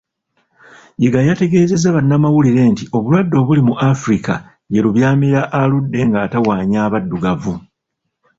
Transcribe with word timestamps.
Yiga 1.01 1.19
yategeeza 1.27 1.87
bannamawulire 1.95 2.61
nti 2.71 2.83
obulwadde 2.97 3.35
obuli 3.41 3.61
mu 3.67 3.73
Africa 3.91 4.33
ye 4.73 4.83
Lubyamira 4.85 5.41
aludde 5.59 5.99
ng'atawaanya 6.09 6.79
abaddugavu. 6.87 7.53